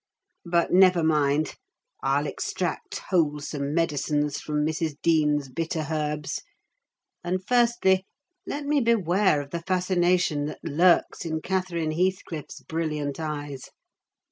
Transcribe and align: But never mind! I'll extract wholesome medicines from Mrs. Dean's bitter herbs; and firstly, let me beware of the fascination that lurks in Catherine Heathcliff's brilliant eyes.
But 0.45 0.71
never 0.73 1.03
mind! 1.03 1.57
I'll 2.01 2.25
extract 2.25 3.01
wholesome 3.11 3.75
medicines 3.75 4.41
from 4.41 4.65
Mrs. 4.65 4.95
Dean's 5.03 5.47
bitter 5.47 5.85
herbs; 5.91 6.41
and 7.23 7.45
firstly, 7.45 8.07
let 8.47 8.65
me 8.65 8.79
beware 8.81 9.39
of 9.41 9.51
the 9.51 9.61
fascination 9.61 10.45
that 10.45 10.63
lurks 10.63 11.23
in 11.23 11.39
Catherine 11.39 11.91
Heathcliff's 11.91 12.61
brilliant 12.61 13.19
eyes. 13.19 13.69